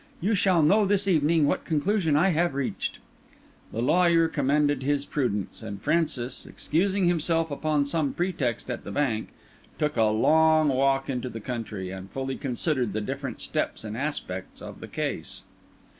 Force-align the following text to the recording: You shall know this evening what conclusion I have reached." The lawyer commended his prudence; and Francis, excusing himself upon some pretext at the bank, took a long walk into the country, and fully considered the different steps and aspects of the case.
You 0.19 0.33
shall 0.33 0.63
know 0.63 0.83
this 0.87 1.07
evening 1.07 1.45
what 1.45 1.63
conclusion 1.63 2.15
I 2.15 2.29
have 2.29 2.55
reached." 2.55 2.97
The 3.71 3.83
lawyer 3.83 4.27
commended 4.27 4.81
his 4.81 5.05
prudence; 5.05 5.61
and 5.61 5.79
Francis, 5.79 6.47
excusing 6.47 7.05
himself 7.05 7.51
upon 7.51 7.85
some 7.85 8.13
pretext 8.13 8.71
at 8.71 8.83
the 8.83 8.89
bank, 8.89 9.29
took 9.77 9.97
a 9.97 10.05
long 10.05 10.69
walk 10.69 11.07
into 11.07 11.29
the 11.29 11.39
country, 11.39 11.91
and 11.91 12.09
fully 12.09 12.35
considered 12.35 12.93
the 12.93 13.01
different 13.01 13.41
steps 13.41 13.83
and 13.83 13.95
aspects 13.95 14.59
of 14.59 14.79
the 14.79 14.87
case. 14.87 15.43